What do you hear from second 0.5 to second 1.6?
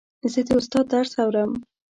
استاد درس اورم.